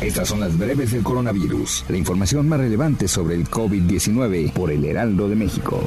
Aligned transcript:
Estas 0.00 0.28
son 0.28 0.40
las 0.40 0.58
breves 0.58 0.92
del 0.92 1.02
coronavirus, 1.02 1.84
la 1.88 1.96
información 1.96 2.46
más 2.46 2.60
relevante 2.60 3.08
sobre 3.08 3.34
el 3.34 3.48
COVID-19 3.48 4.52
por 4.52 4.70
el 4.70 4.84
Heraldo 4.84 5.26
de 5.26 5.36
México. 5.36 5.80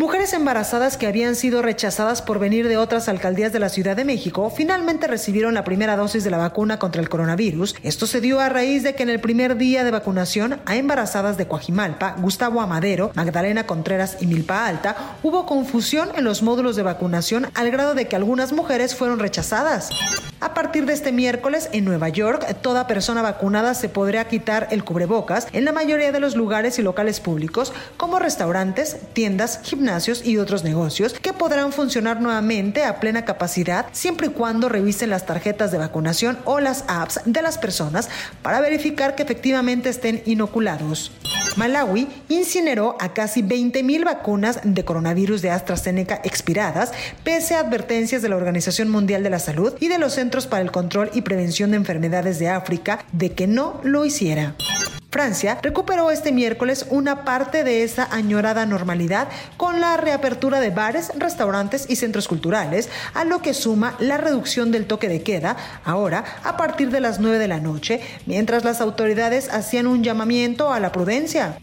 Mujeres 0.00 0.32
embarazadas 0.32 0.96
que 0.96 1.06
habían 1.06 1.36
sido 1.36 1.60
rechazadas 1.60 2.22
por 2.22 2.38
venir 2.38 2.68
de 2.68 2.78
otras 2.78 3.06
alcaldías 3.10 3.52
de 3.52 3.58
la 3.58 3.68
Ciudad 3.68 3.94
de 3.94 4.06
México 4.06 4.48
finalmente 4.48 5.06
recibieron 5.06 5.52
la 5.52 5.62
primera 5.62 5.94
dosis 5.94 6.24
de 6.24 6.30
la 6.30 6.38
vacuna 6.38 6.78
contra 6.78 7.02
el 7.02 7.10
coronavirus. 7.10 7.74
Esto 7.82 8.06
se 8.06 8.22
dio 8.22 8.40
a 8.40 8.48
raíz 8.48 8.82
de 8.82 8.94
que 8.94 9.02
en 9.02 9.10
el 9.10 9.20
primer 9.20 9.58
día 9.58 9.84
de 9.84 9.90
vacunación 9.90 10.58
a 10.64 10.76
embarazadas 10.76 11.36
de 11.36 11.46
Coajimalpa, 11.46 12.16
Gustavo 12.18 12.62
Amadero, 12.62 13.10
Magdalena 13.14 13.66
Contreras 13.66 14.16
y 14.22 14.26
Milpa 14.26 14.64
Alta 14.64 15.18
hubo 15.22 15.44
confusión 15.44 16.08
en 16.16 16.24
los 16.24 16.42
módulos 16.42 16.76
de 16.76 16.82
vacunación 16.82 17.48
al 17.52 17.70
grado 17.70 17.92
de 17.92 18.08
que 18.08 18.16
algunas 18.16 18.54
mujeres 18.54 18.94
fueron 18.94 19.18
rechazadas. 19.18 19.90
A 20.40 20.54
partir 20.54 20.86
de 20.86 20.94
este 20.94 21.12
miércoles 21.12 21.68
en 21.72 21.84
Nueva 21.84 22.08
York, 22.08 22.56
toda 22.62 22.86
persona 22.86 23.20
vacunada 23.20 23.74
se 23.74 23.90
podrá 23.90 24.26
quitar 24.26 24.68
el 24.70 24.84
cubrebocas 24.84 25.46
en 25.52 25.66
la 25.66 25.72
mayoría 25.72 26.12
de 26.12 26.20
los 26.20 26.34
lugares 26.34 26.78
y 26.78 26.82
locales 26.82 27.20
públicos 27.20 27.74
como 27.98 28.18
restaurantes, 28.18 28.96
tiendas, 29.12 29.60
gimnasios, 29.62 30.24
y 30.24 30.38
otros 30.38 30.64
negocios 30.64 31.12
que 31.12 31.32
podrán 31.34 31.72
funcionar 31.72 32.22
nuevamente 32.22 32.84
a 32.84 33.00
plena 33.00 33.24
capacidad 33.24 33.86
siempre 33.92 34.28
y 34.28 34.30
cuando 34.30 34.68
revisen 34.68 35.10
las 35.10 35.26
tarjetas 35.26 35.72
de 35.72 35.78
vacunación 35.78 36.38
o 36.44 36.58
las 36.58 36.84
apps 36.88 37.20
de 37.26 37.42
las 37.42 37.58
personas 37.58 38.08
para 38.42 38.60
verificar 38.60 39.14
que 39.14 39.22
efectivamente 39.22 39.90
estén 39.90 40.22
inoculados. 40.24 41.12
Malawi 41.60 42.08
incineró 42.30 42.96
a 43.00 43.12
casi 43.12 43.42
20.000 43.42 44.02
vacunas 44.02 44.60
de 44.64 44.82
coronavirus 44.82 45.42
de 45.42 45.50
AstraZeneca 45.50 46.18
expiradas, 46.24 46.90
pese 47.22 47.54
a 47.54 47.60
advertencias 47.60 48.22
de 48.22 48.30
la 48.30 48.36
Organización 48.36 48.88
Mundial 48.88 49.22
de 49.22 49.28
la 49.28 49.38
Salud 49.38 49.74
y 49.78 49.88
de 49.88 49.98
los 49.98 50.14
Centros 50.14 50.46
para 50.46 50.62
el 50.62 50.72
Control 50.72 51.10
y 51.12 51.20
Prevención 51.20 51.72
de 51.72 51.76
Enfermedades 51.76 52.38
de 52.38 52.48
África 52.48 53.04
de 53.12 53.32
que 53.32 53.46
no 53.46 53.78
lo 53.84 54.06
hiciera. 54.06 54.54
Francia 55.10 55.58
recuperó 55.60 56.10
este 56.12 56.30
miércoles 56.30 56.86
una 56.88 57.24
parte 57.24 57.64
de 57.64 57.82
esa 57.82 58.08
añorada 58.14 58.64
normalidad 58.64 59.28
con 59.56 59.80
la 59.80 59.96
reapertura 59.96 60.60
de 60.60 60.70
bares, 60.70 61.10
restaurantes 61.16 61.86
y 61.88 61.96
centros 61.96 62.28
culturales, 62.28 62.88
a 63.14 63.24
lo 63.24 63.42
que 63.42 63.52
suma 63.52 63.96
la 63.98 64.18
reducción 64.18 64.70
del 64.70 64.86
toque 64.86 65.08
de 65.08 65.22
queda, 65.22 65.56
ahora 65.84 66.24
a 66.44 66.56
partir 66.56 66.90
de 66.90 67.00
las 67.00 67.18
9 67.18 67.38
de 67.38 67.48
la 67.48 67.58
noche, 67.58 68.00
mientras 68.26 68.64
las 68.64 68.80
autoridades 68.80 69.48
hacían 69.52 69.88
un 69.88 70.04
llamamiento 70.04 70.72
a 70.72 70.78
la 70.78 70.92
prudencia. 70.92 71.58